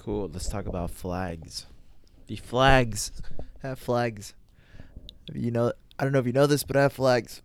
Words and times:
Cool. 0.00 0.30
Let's 0.32 0.48
talk 0.48 0.64
about 0.64 0.90
flags. 0.90 1.66
The 2.26 2.36
flags 2.36 3.12
have 3.62 3.78
flags. 3.78 4.32
You 5.34 5.50
know, 5.50 5.74
I 5.98 6.04
don't 6.04 6.12
know 6.14 6.20
if 6.20 6.26
you 6.26 6.32
know 6.32 6.46
this, 6.46 6.64
but 6.64 6.74
I 6.74 6.82
have 6.82 6.94
flags 6.94 7.42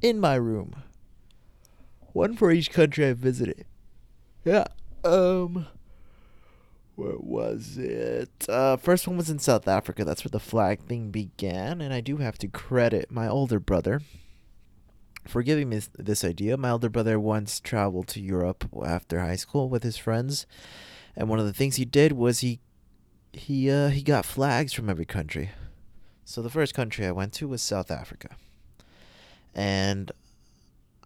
in 0.00 0.18
my 0.18 0.36
room. 0.36 0.76
One 2.14 2.36
for 2.36 2.50
each 2.50 2.70
country 2.70 3.06
I 3.06 3.12
visited. 3.12 3.66
Yeah. 4.46 4.64
Um. 5.04 5.66
Where 6.94 7.18
was 7.18 7.76
it? 7.76 8.46
Uh, 8.48 8.78
first 8.78 9.06
one 9.06 9.18
was 9.18 9.28
in 9.28 9.38
South 9.38 9.68
Africa. 9.68 10.02
That's 10.02 10.24
where 10.24 10.30
the 10.30 10.40
flag 10.40 10.80
thing 10.84 11.10
began, 11.10 11.82
and 11.82 11.92
I 11.92 12.00
do 12.00 12.16
have 12.16 12.38
to 12.38 12.48
credit 12.48 13.10
my 13.10 13.28
older 13.28 13.60
brother 13.60 14.00
for 15.28 15.42
giving 15.42 15.68
me 15.68 15.82
this 15.98 16.24
idea. 16.24 16.56
My 16.56 16.70
older 16.70 16.88
brother 16.88 17.20
once 17.20 17.60
traveled 17.60 18.08
to 18.08 18.22
Europe 18.22 18.64
after 18.86 19.20
high 19.20 19.36
school 19.36 19.68
with 19.68 19.82
his 19.82 19.98
friends, 19.98 20.46
and 21.16 21.28
one 21.28 21.38
of 21.38 21.46
the 21.46 21.52
things 21.52 21.76
he 21.76 21.84
did 21.84 22.12
was 22.12 22.40
he 22.40 22.60
he 23.32 23.70
uh, 23.70 23.88
he 23.88 24.02
got 24.02 24.24
flags 24.24 24.72
from 24.72 24.90
every 24.90 25.04
country. 25.04 25.50
So 26.24 26.42
the 26.42 26.50
first 26.50 26.74
country 26.74 27.06
I 27.06 27.10
went 27.12 27.32
to 27.34 27.48
was 27.48 27.60
South 27.62 27.90
Africa, 27.90 28.36
and 29.54 30.12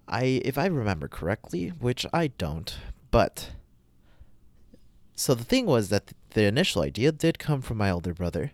I, 0.06 0.42
if 0.44 0.58
I 0.58 0.66
remember 0.66 1.08
correctly, 1.08 1.68
which 1.68 2.04
I 2.12 2.28
don't, 2.28 2.76
but 3.10 3.50
so 5.16 5.34
the 5.34 5.44
thing 5.44 5.66
was 5.66 5.88
that 5.88 6.12
the 6.30 6.44
initial 6.44 6.82
idea 6.82 7.12
did 7.12 7.38
come 7.38 7.62
from 7.62 7.78
my 7.78 7.90
older 7.90 8.12
brother. 8.12 8.52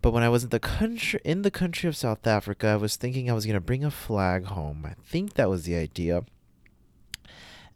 But 0.00 0.12
when 0.12 0.22
I 0.22 0.28
was 0.28 0.44
in 0.44 0.50
the 0.50 0.60
country 0.60 1.20
in 1.24 1.42
the 1.42 1.50
country 1.50 1.88
of 1.88 1.96
South 1.96 2.26
Africa, 2.26 2.68
I 2.68 2.76
was 2.76 2.94
thinking 2.96 3.28
I 3.28 3.34
was 3.34 3.46
gonna 3.46 3.60
bring 3.60 3.84
a 3.84 3.90
flag 3.90 4.44
home. 4.44 4.86
I 4.86 4.94
think 5.04 5.34
that 5.34 5.50
was 5.50 5.64
the 5.64 5.74
idea. 5.74 6.24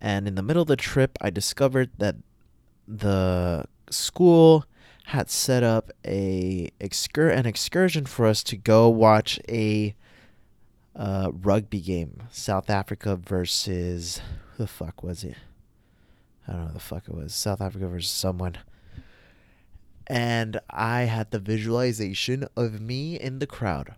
And 0.01 0.29
in 0.29 0.37
the 0.37 0.43
middle 0.43 0.63
of 0.63 0.69
the 0.69 0.77
trip, 0.77 1.19
I 1.21 1.31
discovered 1.31 1.91
that 1.99 2.17
the 2.99 3.65
school 3.91 4.67
had 5.07 5.31
set 5.31 5.63
up 5.63 5.91
a 6.07 6.71
excur- 6.79 7.31
an 7.31 7.47
excursion 7.47 8.07
for 8.07 8.27
us 8.27 8.43
to 8.45 8.57
go 8.57 8.89
watch 8.89 9.41
a 9.49 9.95
uh, 10.95 11.31
rugby 11.33 11.81
game, 11.81 12.23
South 12.31 12.71
Africa 12.71 13.17
versus 13.17 14.21
who 14.53 14.65
the 14.65 14.67
fuck 14.67 15.03
was 15.03 15.25
it? 15.25 15.37
I 16.47 16.53
don't 16.53 16.67
know 16.67 16.73
the 16.73 16.81
fuck 16.81 17.09
it 17.09 17.15
was. 17.15 17.35
South 17.35 17.61
Africa 17.61 17.89
versus 17.89 18.11
someone. 18.11 18.59
And 20.07 20.61
I 20.69 21.03
had 21.03 21.31
the 21.31 21.39
visualization 21.39 22.47
of 22.57 22.81
me 22.81 23.19
in 23.19 23.39
the 23.39 23.47
crowd, 23.47 23.95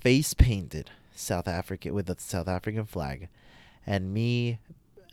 face 0.00 0.34
painted 0.34 0.90
South 1.14 1.46
Africa 1.46 1.92
with 1.92 2.06
the 2.06 2.16
South 2.18 2.48
African 2.48 2.86
flag, 2.86 3.28
and 3.86 4.12
me 4.12 4.58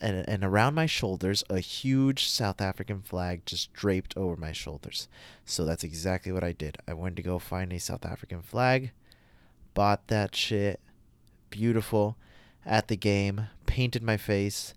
and, 0.04 0.28
and 0.28 0.44
around 0.44 0.74
my 0.74 0.84
shoulders 0.84 1.42
a 1.48 1.60
huge 1.60 2.28
South 2.28 2.60
African 2.60 3.00
flag 3.00 3.46
just 3.46 3.72
draped 3.72 4.14
over 4.18 4.36
my 4.36 4.52
shoulders. 4.52 5.08
So 5.46 5.64
that's 5.64 5.82
exactly 5.82 6.30
what 6.30 6.44
I 6.44 6.52
did. 6.52 6.76
I 6.86 6.92
went 6.92 7.16
to 7.16 7.22
go 7.22 7.38
find 7.38 7.72
a 7.72 7.80
South 7.80 8.04
African 8.04 8.42
flag, 8.42 8.92
bought 9.72 10.08
that 10.08 10.36
shit, 10.36 10.78
beautiful, 11.48 12.18
at 12.66 12.88
the 12.88 12.96
game, 12.96 13.48
painted 13.64 14.02
my 14.02 14.18
face. 14.18 14.74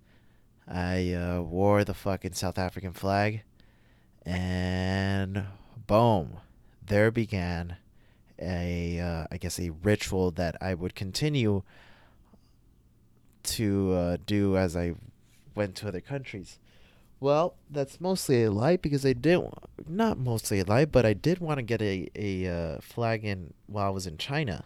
I 0.66 1.11
uh, 1.11 1.42
wore 1.42 1.83
the 1.83 1.94
fucking 1.94 2.33
South 2.33 2.58
African 2.58 2.94
flag, 2.94 3.44
and 4.25 5.44
boom, 5.88 6.38
there 6.86 7.11
began 7.11 7.75
a 8.39 9.00
uh, 9.00 9.25
I 9.30 9.38
guess 9.38 9.59
a 9.59 9.72
ritual 9.83 10.31
that 10.31 10.55
I 10.61 10.73
would 10.73 10.95
continue 10.95 11.64
to 13.44 13.94
uh, 13.94 14.17
do 14.25 14.58
as 14.58 14.75
I 14.75 14.95
went 15.58 15.75
to 15.75 15.88
other 15.89 16.00
countries. 16.00 16.59
Well, 17.19 17.55
that's 17.69 18.00
mostly 18.00 18.44
a 18.44 18.52
lie 18.52 18.77
because 18.77 19.05
I 19.05 19.13
did 19.13 19.41
not 19.88 20.19
mostly 20.19 20.59
a 20.59 20.64
lie, 20.64 20.86
but 20.86 21.05
I 21.05 21.14
did 21.14 21.39
want 21.39 21.58
to 21.58 21.64
get 21.64 21.81
a 21.81 22.09
a 22.16 22.47
uh, 22.47 22.77
flag 22.81 23.25
in 23.25 23.53
while 23.66 23.88
I 23.88 23.89
was 23.89 24.05
in 24.05 24.17
China. 24.17 24.66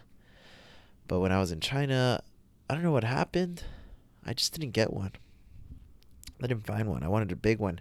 But 1.08 1.20
when 1.20 1.32
I 1.32 1.40
was 1.40 1.50
in 1.50 1.60
China, 1.60 2.22
I 2.68 2.74
don't 2.74 2.82
know 2.82 2.92
what 2.92 3.04
happened. 3.04 3.64
I 4.24 4.34
just 4.34 4.52
didn't 4.52 4.72
get 4.72 4.92
one. 4.92 5.12
I 6.42 6.46
didn't 6.46 6.66
find 6.66 6.88
one. 6.88 7.02
I 7.02 7.08
wanted 7.08 7.32
a 7.32 7.36
big 7.36 7.58
one. 7.58 7.80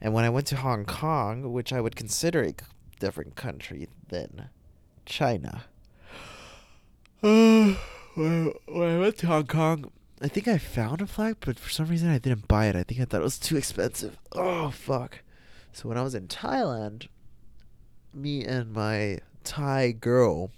And 0.00 0.12
when 0.12 0.24
I 0.24 0.30
went 0.30 0.46
to 0.48 0.56
Hong 0.56 0.84
Kong, 0.84 1.52
which 1.52 1.72
I 1.72 1.80
would 1.80 1.94
consider 1.94 2.42
a 2.42 2.54
different 2.98 3.36
country 3.36 3.88
than 4.08 4.48
China, 5.04 5.64
when 7.20 7.76
I 8.16 8.98
went 8.98 9.18
to 9.18 9.26
Hong 9.26 9.46
Kong, 9.46 9.90
I 10.22 10.28
think 10.28 10.46
I 10.46 10.58
found 10.58 11.00
a 11.00 11.06
flag, 11.06 11.36
but 11.40 11.58
for 11.58 11.70
some 11.70 11.86
reason 11.86 12.10
I 12.10 12.18
didn't 12.18 12.46
buy 12.46 12.66
it. 12.66 12.76
I 12.76 12.82
think 12.82 13.00
I 13.00 13.04
thought 13.04 13.22
it 13.22 13.24
was 13.24 13.38
too 13.38 13.56
expensive. 13.56 14.18
Oh 14.32 14.70
fuck! 14.70 15.20
So 15.72 15.88
when 15.88 15.96
I 15.96 16.02
was 16.02 16.14
in 16.14 16.28
Thailand, 16.28 17.08
me 18.12 18.44
and 18.44 18.72
my 18.72 19.20
Thai 19.44 19.92
girl, 19.92 20.50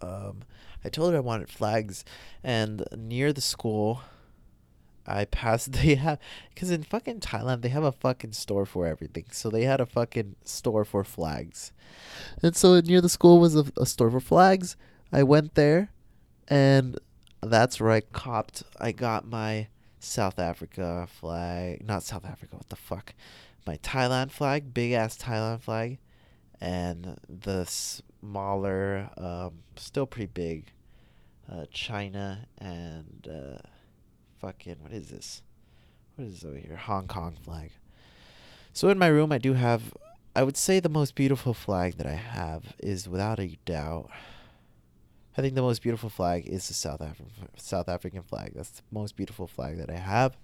um, 0.00 0.40
I 0.82 0.88
told 0.88 1.12
her 1.12 1.18
I 1.18 1.20
wanted 1.20 1.50
flags, 1.50 2.02
and 2.42 2.82
near 2.96 3.30
the 3.32 3.42
school, 3.42 4.00
I 5.06 5.26
passed. 5.26 5.72
They 5.72 5.96
have 5.96 6.18
because 6.54 6.70
in 6.70 6.84
fucking 6.84 7.20
Thailand 7.20 7.60
they 7.60 7.68
have 7.68 7.84
a 7.84 7.92
fucking 7.92 8.32
store 8.32 8.64
for 8.64 8.86
everything. 8.86 9.26
So 9.32 9.50
they 9.50 9.64
had 9.64 9.82
a 9.82 9.86
fucking 9.86 10.36
store 10.44 10.86
for 10.86 11.04
flags, 11.04 11.72
and 12.42 12.56
so 12.56 12.80
near 12.80 13.02
the 13.02 13.10
school 13.10 13.38
was 13.38 13.54
a, 13.54 13.66
a 13.76 13.84
store 13.84 14.10
for 14.10 14.20
flags. 14.20 14.76
I 15.12 15.24
went 15.24 15.56
there, 15.56 15.90
and 16.48 16.98
that's 17.42 17.80
where 17.80 17.90
I 17.90 18.00
copped. 18.00 18.62
I 18.80 18.92
got 18.92 19.26
my 19.26 19.68
South 20.00 20.38
Africa 20.38 21.06
flag. 21.08 21.86
Not 21.86 22.02
South 22.02 22.24
Africa. 22.24 22.56
What 22.56 22.68
the 22.68 22.76
fuck? 22.76 23.14
My 23.66 23.76
Thailand 23.78 24.30
flag, 24.30 24.72
big 24.72 24.92
ass 24.92 25.18
Thailand 25.18 25.60
flag, 25.60 25.98
and 26.60 27.18
the 27.28 27.66
smaller, 27.66 29.10
um, 29.16 29.58
still 29.76 30.06
pretty 30.06 30.30
big, 30.32 30.72
uh, 31.50 31.66
China 31.70 32.46
and 32.58 33.28
uh, 33.30 33.58
fucking 34.40 34.76
what 34.80 34.92
is 34.92 35.08
this? 35.08 35.42
What 36.16 36.26
is 36.26 36.40
this 36.40 36.44
over 36.44 36.58
here? 36.58 36.76
Hong 36.76 37.06
Kong 37.06 37.36
flag. 37.42 37.72
So 38.72 38.88
in 38.88 38.98
my 38.98 39.08
room, 39.08 39.32
I 39.32 39.38
do 39.38 39.54
have. 39.54 39.94
I 40.36 40.44
would 40.44 40.56
say 40.56 40.78
the 40.78 40.88
most 40.88 41.14
beautiful 41.14 41.52
flag 41.52 41.96
that 41.96 42.06
I 42.06 42.14
have 42.14 42.74
is 42.78 43.08
without 43.08 43.40
a 43.40 43.58
doubt 43.64 44.10
I 45.38 45.40
think 45.40 45.54
the 45.54 45.62
most 45.62 45.82
beautiful 45.82 46.10
flag 46.10 46.48
is 46.48 46.66
the 46.66 46.74
South 46.74 47.00
African 47.00 47.30
South 47.56 47.88
African 47.88 48.24
flag. 48.24 48.54
That's 48.56 48.70
the 48.70 48.82
most 48.90 49.14
beautiful 49.14 49.46
flag 49.46 49.78
that 49.78 49.88
I 49.88 49.94
have. 49.94 50.36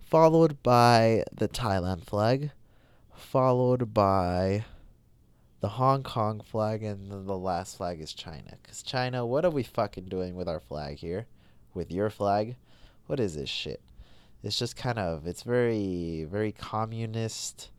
Followed 0.00 0.64
by 0.64 1.22
the 1.32 1.46
Thailand 1.46 2.04
flag, 2.04 2.50
followed 3.14 3.94
by 3.94 4.64
the 5.60 5.68
Hong 5.68 6.02
Kong 6.02 6.40
flag, 6.40 6.82
and 6.82 7.08
then 7.08 7.26
the 7.26 7.38
last 7.38 7.76
flag 7.76 8.00
is 8.00 8.12
China. 8.12 8.56
Cause 8.64 8.82
China, 8.82 9.24
what 9.24 9.44
are 9.44 9.50
we 9.50 9.62
fucking 9.62 10.06
doing 10.06 10.34
with 10.34 10.48
our 10.48 10.58
flag 10.58 10.96
here? 10.96 11.28
With 11.72 11.92
your 11.92 12.10
flag? 12.10 12.56
What 13.06 13.20
is 13.20 13.36
this 13.36 13.48
shit? 13.48 13.80
It's 14.42 14.58
just 14.58 14.74
kind 14.76 14.98
of 14.98 15.24
it's 15.24 15.44
very 15.44 16.26
very 16.28 16.50
communist 16.50 17.70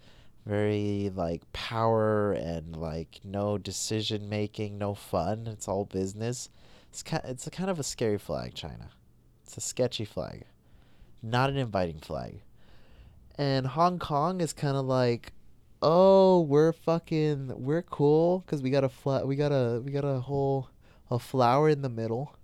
very 0.45 1.11
like 1.15 1.41
power 1.53 2.33
and 2.33 2.75
like 2.75 3.19
no 3.23 3.57
decision 3.57 4.29
making, 4.29 4.77
no 4.77 4.93
fun. 4.93 5.47
It's 5.47 5.67
all 5.67 5.85
business. 5.85 6.49
It's 6.89 7.01
kind 7.01 7.23
it's 7.25 7.47
a 7.47 7.51
kind 7.51 7.69
of 7.69 7.79
a 7.79 7.83
scary 7.83 8.17
flag, 8.17 8.53
China. 8.53 8.89
It's 9.43 9.57
a 9.57 9.61
sketchy 9.61 10.05
flag. 10.05 10.43
Not 11.23 11.49
an 11.49 11.57
inviting 11.57 11.99
flag. 11.99 12.41
And 13.37 13.67
Hong 13.67 13.99
Kong 13.99 14.39
is 14.39 14.53
kind 14.53 14.77
of 14.77 14.85
like 14.85 15.33
oh, 15.81 16.41
we're 16.41 16.71
fucking 16.73 17.51
we're 17.63 17.81
cool 17.81 18.43
cuz 18.47 18.61
we 18.61 18.69
got 18.69 18.83
a 18.83 18.89
flat 18.89 19.27
we 19.27 19.35
got 19.35 19.51
a 19.51 19.81
we 19.83 19.91
got 19.91 20.05
a 20.05 20.19
whole 20.21 20.69
a 21.09 21.19
flower 21.19 21.69
in 21.69 21.81
the 21.81 21.89
middle. 21.89 22.35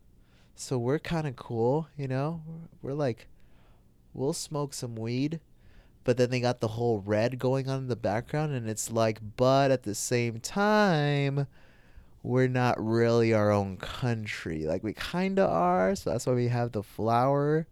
So 0.56 0.78
we're 0.78 1.00
kind 1.00 1.28
of 1.28 1.36
cool, 1.36 1.88
you 1.98 2.08
know? 2.08 2.42
We're 2.82 2.94
like 2.94 3.28
we'll 4.14 4.34
smoke 4.34 4.74
some 4.74 4.96
weed 4.96 5.40
but 6.04 6.18
then 6.18 6.30
they 6.30 6.40
got 6.40 6.62
the 6.62 6.68
whole 6.70 7.00
red 7.00 7.38
going 7.38 7.70
on 7.70 7.80
in 7.80 7.88
the 7.88 7.96
background 7.96 8.54
and 8.54 8.70
it's 8.70 8.92
like 8.92 9.20
but 9.38 9.72
at 9.72 9.84
the 9.84 9.96
same 9.96 10.40
time 10.40 11.48
we're 12.24 12.48
not 12.48 12.84
really 12.84 13.34
our 13.34 13.50
own 13.52 13.78
country. 13.78 14.66
Like 14.66 14.84
we 14.84 14.94
kind 14.94 15.40
of 15.40 15.50
are 15.50 15.96
so 15.96 16.12
that's 16.12 16.28
why 16.28 16.34
we 16.34 16.50
have 16.50 16.72
the 16.72 16.84
flower. 16.84 17.68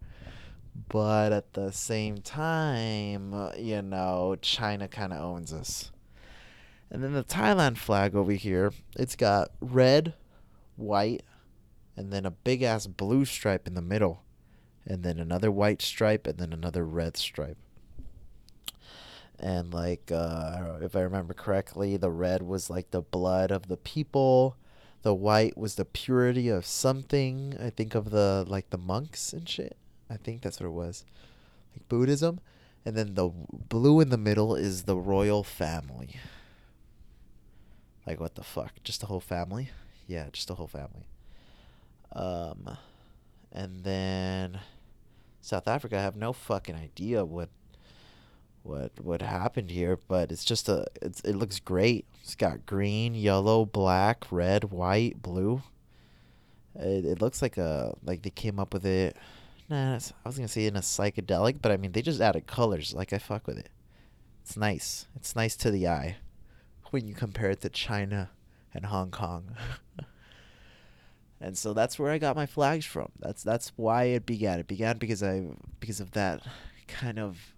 But 0.88 1.34
at 1.34 1.54
the 1.54 1.72
same 1.72 2.20
time 2.20 3.52
you 3.58 3.82
know 3.82 4.36
china 4.42 4.88
kind 4.88 5.14
of 5.14 5.22
owns 5.22 5.54
us. 5.54 5.92
And 6.92 7.04
then 7.04 7.14
the 7.14 7.24
thailand 7.24 7.78
flag 7.78 8.16
over 8.16 8.32
here 8.32 8.74
it's 8.98 9.16
got 9.16 9.50
red 9.60 10.14
white 10.76 11.24
and 11.96 12.12
then 12.12 12.26
a 12.26 12.32
big 12.32 12.62
ass 12.64 12.88
blue 12.88 13.26
stripe 13.26 13.68
in 13.68 13.74
the 13.74 13.82
middle 13.82 14.24
and 14.86 15.04
then 15.04 15.20
another 15.20 15.52
white 15.52 15.82
stripe 15.82 16.26
and 16.26 16.40
then 16.40 16.54
another 16.54 16.86
red 16.86 17.18
stripe 17.18 17.58
and 19.40 19.74
like 19.74 20.12
uh, 20.12 20.78
if 20.82 20.96
I 20.96 21.02
remember 21.02 21.34
correctly, 21.34 21.98
the 21.98 22.12
red 22.12 22.42
was 22.42 22.70
like 22.70 22.92
the 22.92 23.02
blood 23.02 23.52
of 23.52 23.68
the 23.68 23.78
people, 23.78 24.58
the 25.02 25.14
white 25.14 25.58
was 25.58 25.76
the 25.76 25.86
purity 25.86 26.50
of 26.50 26.66
something. 26.66 27.56
I 27.62 27.70
think 27.70 27.96
of 27.96 28.12
the 28.12 28.46
like 28.48 28.70
the 28.70 28.78
monks 28.78 29.34
and 29.34 29.48
shit. 29.48 29.78
I 30.10 30.18
think 30.18 30.42
that's 30.42 30.60
what 30.60 30.68
it 30.68 30.72
was, 30.72 31.06
like 31.74 31.88
Buddhism, 31.88 32.40
and 32.86 32.96
then 32.96 33.16
the 33.16 33.30
blue 33.30 34.00
in 34.00 34.10
the 34.10 34.18
middle 34.18 34.56
is 34.56 34.84
the 34.84 34.98
royal 34.98 35.44
family. 35.44 36.16
Like 38.06 38.20
what 38.20 38.36
the 38.36 38.44
fuck? 38.44 38.84
Just 38.84 39.02
the 39.02 39.08
whole 39.08 39.20
family? 39.20 39.70
Yeah, 40.08 40.28
just 40.32 40.48
the 40.48 40.56
whole 40.56 40.68
family. 40.68 41.06
Um, 42.12 42.78
and 43.52 43.84
then 43.84 44.60
South 45.42 45.68
Africa. 45.68 45.98
I 45.98 46.02
have 46.02 46.16
no 46.16 46.34
fucking 46.34 46.76
idea 46.76 47.24
what 47.24 47.50
what 48.64 48.92
what 49.02 49.22
happened 49.22 49.72
here, 49.72 49.98
but 50.08 50.32
it's 50.32 50.46
just 50.46 50.70
a 50.70 50.86
it's 51.02 51.22
it 51.22 51.36
looks 51.36 51.60
great. 51.60 52.06
It's 52.22 52.36
got 52.36 52.66
green, 52.66 53.16
yellow, 53.16 53.66
black, 53.66 54.26
red, 54.32 54.66
white, 54.66 55.22
blue. 55.22 55.62
It 56.76 57.06
it 57.06 57.22
looks 57.22 57.42
like 57.42 57.58
a 57.58 57.96
like 58.04 58.22
they 58.22 58.30
came 58.30 58.60
up 58.60 58.74
with 58.74 58.86
it. 58.86 59.16
Nah, 59.70 59.96
I 59.96 60.28
was 60.28 60.36
gonna 60.36 60.48
say 60.48 60.66
in 60.66 60.76
a 60.76 60.82
psychedelic, 60.82 61.62
but 61.62 61.72
I 61.72 61.78
mean 61.78 61.92
they 61.92 62.02
just 62.02 62.22
added 62.22 62.48
colors. 62.48 62.94
Like 62.94 63.14
I 63.14 63.18
fuck 63.18 63.48
with 63.48 63.58
it. 63.58 63.70
It's 64.44 64.58
nice. 64.58 65.08
It's 65.16 65.36
nice 65.36 65.56
to 65.58 65.72
the 65.72 65.88
eye 65.88 66.18
when 66.92 67.08
you 67.08 67.14
compare 67.14 67.52
it 67.52 67.62
to 67.62 67.70
China 67.70 68.32
and 68.74 68.86
Hong 68.86 69.12
Kong. 69.12 69.56
and 71.42 71.58
so 71.58 71.74
that's 71.74 72.00
where 72.00 72.12
I 72.12 72.18
got 72.18 72.36
my 72.36 72.46
flags 72.46 72.86
from. 72.86 73.12
That's 73.20 73.44
that's 73.44 73.72
why 73.76 74.06
it 74.06 74.26
began. 74.26 74.60
It 74.60 74.68
began 74.68 74.98
because 74.98 75.24
I 75.24 75.46
because 75.80 76.00
of 76.00 76.12
that 76.12 76.42
kind 76.88 77.20
of 77.20 77.54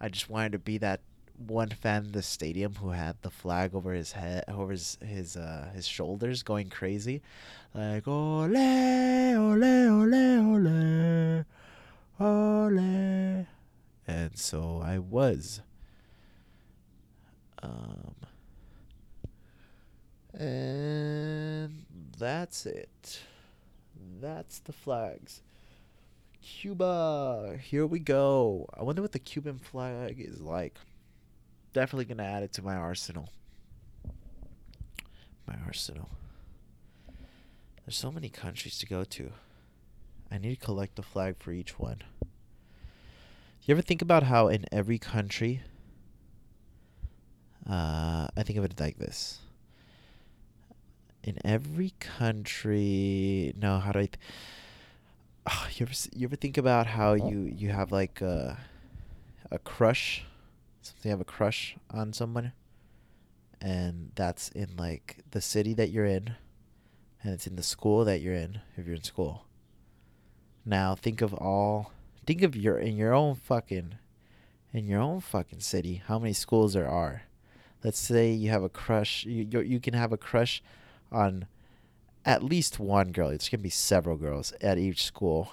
I 0.00 0.08
just 0.08 0.30
wanted 0.30 0.52
to 0.52 0.58
be 0.58 0.78
that 0.78 1.00
one 1.46 1.68
fan 1.70 2.06
in 2.06 2.12
the 2.12 2.22
stadium 2.22 2.74
who 2.76 2.90
had 2.90 3.16
the 3.22 3.30
flag 3.30 3.74
over 3.74 3.92
his 3.92 4.12
head 4.12 4.44
over 4.48 4.72
his 4.72 4.98
his 5.04 5.36
uh 5.36 5.70
his 5.74 5.86
shoulders 5.86 6.42
going 6.42 6.68
crazy. 6.68 7.22
Like 7.74 8.06
ole 8.06 8.56
ole 8.56 9.64
ole 9.64 10.14
ole 10.64 11.44
ole. 12.20 13.46
And 14.06 14.36
so 14.38 14.82
I 14.84 14.98
was 14.98 15.60
um 17.62 18.14
and 20.38 21.84
that's 22.18 22.66
it. 22.66 23.20
That's 24.20 24.58
the 24.60 24.72
flags 24.72 25.42
Cuba 26.42 27.58
here 27.62 27.86
we 27.86 27.98
go 27.98 28.68
I 28.76 28.82
wonder 28.82 29.02
what 29.02 29.12
the 29.12 29.18
Cuban 29.18 29.58
flag 29.58 30.20
is 30.20 30.40
like 30.40 30.76
definitely 31.72 32.04
gonna 32.06 32.28
add 32.28 32.42
it 32.42 32.52
to 32.54 32.62
my 32.62 32.74
arsenal. 32.74 33.30
My 35.46 35.54
arsenal. 35.66 36.10
There's 37.84 37.96
so 37.96 38.12
many 38.12 38.28
countries 38.28 38.78
to 38.78 38.86
go 38.86 39.04
to. 39.04 39.32
I 40.30 40.38
need 40.38 40.58
to 40.58 40.64
collect 40.64 40.96
the 40.96 41.02
flag 41.02 41.36
for 41.38 41.52
each 41.52 41.78
one. 41.78 42.02
You 43.62 43.72
ever 43.72 43.82
think 43.82 44.02
about 44.02 44.24
how 44.24 44.48
in 44.48 44.64
every 44.72 44.98
country, 44.98 45.62
uh, 47.68 48.28
I 48.36 48.42
think 48.42 48.58
of 48.58 48.64
it 48.64 48.78
like 48.78 48.98
this. 48.98 49.40
In 51.22 51.38
every 51.44 51.92
country, 52.00 53.52
no, 53.56 53.78
how 53.78 53.92
do 53.92 53.98
I? 53.98 54.06
Th- 54.06 54.18
oh, 55.46 55.66
you 55.74 55.86
ever 55.86 55.94
you 56.14 56.26
ever 56.26 56.36
think 56.36 56.58
about 56.58 56.86
how 56.86 57.14
you 57.14 57.50
you 57.54 57.70
have 57.70 57.92
like 57.92 58.20
a 58.20 58.58
a 59.50 59.58
crush 59.58 60.24
so 60.82 60.92
you 61.02 61.10
have 61.10 61.20
a 61.20 61.24
crush 61.24 61.76
on 61.90 62.12
someone 62.12 62.52
and 63.60 64.12
that's 64.14 64.48
in 64.50 64.76
like 64.76 65.18
the 65.30 65.40
city 65.40 65.74
that 65.74 65.90
you're 65.90 66.06
in 66.06 66.34
and 67.22 67.34
it's 67.34 67.46
in 67.46 67.56
the 67.56 67.62
school 67.62 68.04
that 68.04 68.20
you're 68.20 68.34
in 68.34 68.60
if 68.76 68.86
you're 68.86 68.96
in 68.96 69.02
school. 69.02 69.44
Now 70.64 70.94
think 70.94 71.20
of 71.20 71.34
all 71.34 71.92
think 72.26 72.42
of 72.42 72.56
your 72.56 72.78
in 72.78 72.96
your 72.96 73.12
own 73.12 73.34
fucking 73.34 73.94
in 74.72 74.86
your 74.86 75.00
own 75.00 75.20
fucking 75.20 75.60
city 75.60 76.02
how 76.06 76.18
many 76.18 76.32
schools 76.32 76.74
there 76.74 76.88
are. 76.88 77.22
Let's 77.82 77.98
say 77.98 78.30
you 78.30 78.50
have 78.50 78.62
a 78.62 78.68
crush 78.68 79.24
you 79.24 79.46
you, 79.50 79.60
you 79.60 79.80
can 79.80 79.94
have 79.94 80.12
a 80.12 80.18
crush 80.18 80.62
on 81.10 81.46
at 82.24 82.42
least 82.42 82.78
one 82.78 83.12
girl 83.12 83.28
it's 83.28 83.48
going 83.48 83.60
to 83.60 83.62
be 83.62 83.70
several 83.70 84.16
girls 84.16 84.52
at 84.60 84.78
each 84.78 85.04
school 85.04 85.52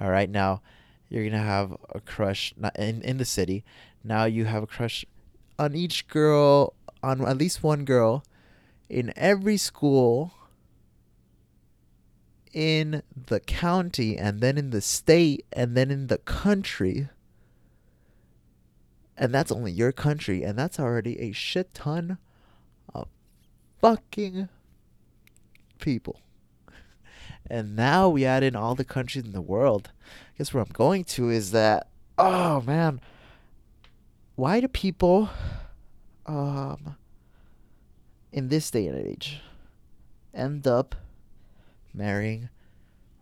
all 0.00 0.10
right 0.10 0.30
now 0.30 0.60
you're 1.08 1.24
gonna 1.24 1.42
have 1.42 1.76
a 1.90 2.00
crush 2.00 2.52
in 2.76 3.02
in 3.02 3.18
the 3.18 3.24
city. 3.24 3.64
Now 4.02 4.24
you 4.24 4.44
have 4.46 4.62
a 4.62 4.66
crush 4.66 5.04
on 5.58 5.74
each 5.74 6.08
girl, 6.08 6.74
on 7.02 7.26
at 7.26 7.38
least 7.38 7.62
one 7.62 7.84
girl, 7.84 8.24
in 8.88 9.12
every 9.16 9.56
school 9.56 10.32
in 12.52 13.02
the 13.14 13.38
county, 13.40 14.16
and 14.16 14.40
then 14.40 14.58
in 14.58 14.70
the 14.70 14.80
state, 14.80 15.44
and 15.52 15.76
then 15.76 15.90
in 15.90 16.06
the 16.08 16.18
country. 16.18 17.08
And 19.16 19.32
that's 19.32 19.52
only 19.52 19.72
your 19.72 19.92
country, 19.92 20.42
and 20.42 20.58
that's 20.58 20.80
already 20.80 21.20
a 21.20 21.32
shit 21.32 21.72
ton 21.72 22.18
of 22.94 23.08
fucking 23.80 24.48
people. 25.78 26.20
And 27.48 27.76
now 27.76 28.08
we 28.08 28.24
add 28.24 28.42
in 28.42 28.56
all 28.56 28.74
the 28.74 28.84
countries 28.84 29.24
in 29.24 29.32
the 29.32 29.40
world. 29.40 29.90
I 30.04 30.38
guess 30.38 30.52
where 30.52 30.62
I'm 30.62 30.72
going 30.72 31.04
to 31.04 31.30
is 31.30 31.52
that, 31.52 31.88
oh 32.18 32.60
man, 32.62 33.00
why 34.34 34.60
do 34.60 34.68
people, 34.68 35.30
um, 36.26 36.96
in 38.32 38.48
this 38.48 38.70
day 38.70 38.86
and 38.86 38.98
age, 38.98 39.40
end 40.34 40.66
up 40.66 40.94
marrying 41.94 42.48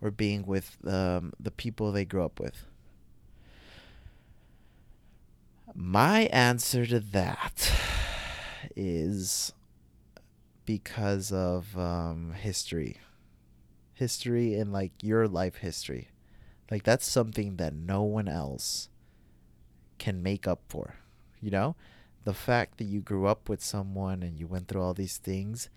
or 0.00 0.10
being 0.10 0.44
with 0.46 0.76
um, 0.86 1.32
the 1.38 1.50
people 1.50 1.92
they 1.92 2.04
grew 2.04 2.24
up 2.24 2.40
with? 2.40 2.66
My 5.74 6.22
answer 6.26 6.86
to 6.86 7.00
that 7.00 7.72
is 8.76 9.52
because 10.64 11.32
of 11.32 11.76
um, 11.78 12.32
history 12.32 13.00
history 13.94 14.54
and 14.54 14.72
like 14.72 14.92
your 15.02 15.26
life 15.26 15.56
history. 15.56 16.08
Like 16.70 16.82
that's 16.82 17.06
something 17.06 17.56
that 17.56 17.74
no 17.74 18.02
one 18.02 18.28
else 18.28 18.88
can 19.98 20.22
make 20.22 20.46
up 20.46 20.62
for. 20.68 20.96
You 21.40 21.50
know? 21.50 21.76
The 22.24 22.34
fact 22.34 22.78
that 22.78 22.84
you 22.84 23.00
grew 23.00 23.26
up 23.26 23.48
with 23.48 23.62
someone 23.62 24.22
and 24.22 24.38
you 24.38 24.46
went 24.46 24.68
through 24.68 24.82
all 24.82 24.94
these 24.94 25.18
things, 25.18 25.68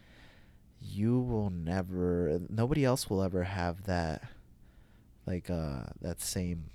you 0.82 1.20
will 1.20 1.50
never 1.50 2.40
nobody 2.50 2.86
else 2.86 3.10
will 3.10 3.22
ever 3.22 3.44
have 3.44 3.84
that 3.84 4.24
like 5.26 5.50
uh 5.50 5.84
that 6.02 6.22
same 6.22 6.66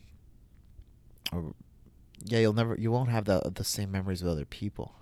or 1.32 1.55
yeah, 2.25 2.41
you'll 2.41 2.53
never 2.53 2.76
you 2.79 2.91
won't 2.91 3.09
have 3.09 3.25
the 3.25 3.50
the 3.55 3.64
same 3.64 3.91
memories 3.91 4.23
with 4.23 4.32
other 4.32 4.44
people. 4.44 4.94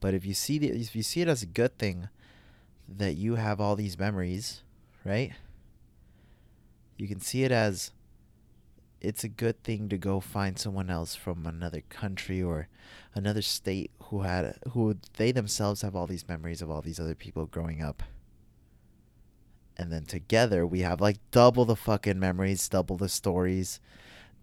But 0.00 0.14
if 0.14 0.24
you 0.24 0.34
see 0.34 0.58
the, 0.58 0.68
if 0.68 0.96
you 0.96 1.02
see 1.02 1.20
it 1.20 1.28
as 1.28 1.42
a 1.42 1.46
good 1.46 1.78
thing 1.78 2.08
that 2.88 3.16
you 3.16 3.36
have 3.36 3.60
all 3.60 3.76
these 3.76 3.98
memories 3.98 4.62
right? 5.04 5.32
You 6.96 7.08
can 7.08 7.20
see 7.20 7.44
it 7.44 7.52
as 7.52 7.92
it's 9.00 9.24
a 9.24 9.28
good 9.28 9.62
thing 9.62 9.88
to 9.88 9.96
go 9.96 10.20
find 10.20 10.58
someone 10.58 10.90
else 10.90 11.14
from 11.14 11.46
another 11.46 11.80
country 11.88 12.42
or 12.42 12.68
another 13.14 13.40
state 13.40 13.90
who 14.04 14.22
had 14.22 14.58
who 14.72 14.96
they 15.16 15.32
themselves 15.32 15.82
have 15.82 15.96
all 15.96 16.06
these 16.06 16.28
memories 16.28 16.60
of 16.60 16.70
all 16.70 16.82
these 16.82 17.00
other 17.00 17.14
people 17.14 17.46
growing 17.46 17.82
up. 17.82 18.02
And 19.76 19.90
then 19.90 20.04
together 20.04 20.66
we 20.66 20.80
have 20.80 21.00
like 21.00 21.16
double 21.30 21.64
the 21.64 21.76
fucking 21.76 22.18
memories, 22.18 22.68
double 22.68 22.98
the 22.98 23.08
stories, 23.08 23.80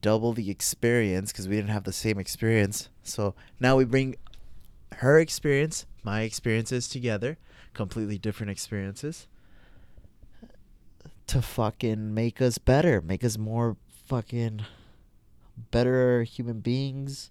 double 0.02 0.34
the 0.34 0.50
experience 0.50 1.32
because 1.32 1.48
we 1.48 1.56
didn't 1.56 1.70
have 1.70 1.84
the 1.84 1.94
same 1.94 2.18
experience. 2.18 2.90
So 3.04 3.36
now 3.60 3.76
we 3.76 3.86
bring 3.86 4.16
her 4.96 5.20
experience, 5.20 5.86
my 6.04 6.22
experiences 6.22 6.88
together, 6.88 7.38
completely 7.74 8.18
different 8.18 8.50
experiences 8.52 9.28
to 11.28 11.42
fucking 11.42 12.14
make 12.14 12.42
us 12.42 12.58
better, 12.58 13.02
make 13.02 13.24
us 13.24 13.38
more 13.38 13.76
fucking 14.06 14.62
better 15.72 16.24
human 16.24 16.62
beings, 16.62 17.30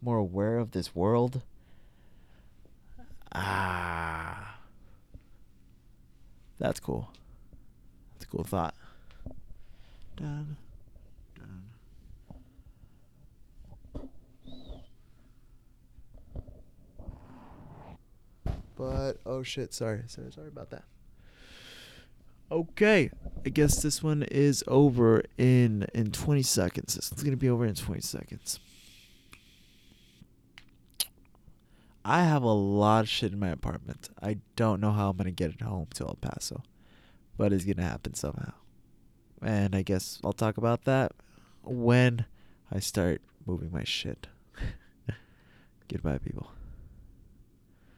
more 0.00 0.18
aware 0.18 0.58
of 0.58 0.70
this 0.70 0.94
world. 0.94 1.42
Ah. 3.32 4.58
That's 6.58 6.80
cool. 6.80 7.10
That's 8.14 8.24
a 8.24 8.28
cool 8.28 8.44
thought. 8.44 8.74
Done. 10.16 10.56
But 19.06 19.18
oh 19.24 19.44
shit, 19.44 19.72
sorry, 19.72 20.02
sorry, 20.08 20.32
sorry 20.32 20.48
about 20.48 20.70
that. 20.70 20.82
Okay, 22.50 23.08
I 23.44 23.50
guess 23.50 23.80
this 23.80 24.02
one 24.02 24.24
is 24.24 24.64
over 24.66 25.22
in 25.38 25.86
in 25.94 26.10
20 26.10 26.42
seconds. 26.42 26.96
Is 26.96 27.22
gonna 27.22 27.36
be 27.36 27.48
over 27.48 27.64
in 27.64 27.76
20 27.76 28.00
seconds. 28.00 28.58
I 32.04 32.24
have 32.24 32.42
a 32.42 32.52
lot 32.52 33.02
of 33.02 33.08
shit 33.08 33.32
in 33.32 33.38
my 33.38 33.50
apartment. 33.50 34.10
I 34.20 34.38
don't 34.56 34.80
know 34.80 34.90
how 34.90 35.10
I'm 35.10 35.16
gonna 35.16 35.30
get 35.30 35.52
it 35.52 35.60
home 35.60 35.86
to 35.94 36.04
El 36.04 36.18
Paso, 36.20 36.64
but 37.36 37.52
it's 37.52 37.64
gonna 37.64 37.86
happen 37.86 38.14
somehow. 38.14 38.54
And 39.40 39.76
I 39.76 39.82
guess 39.82 40.18
I'll 40.24 40.32
talk 40.32 40.56
about 40.56 40.84
that 40.86 41.12
when 41.62 42.24
I 42.72 42.80
start 42.80 43.20
moving 43.46 43.70
my 43.70 43.84
shit. 43.84 44.26
Goodbye, 45.88 46.18
people. 46.18 46.55